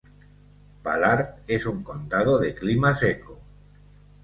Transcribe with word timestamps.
Ballard 0.83 1.43
es 1.47 1.67
un 1.67 1.83
condado 1.83 2.39
de 2.39 2.55
clima 2.55 2.95
seco. 2.95 3.39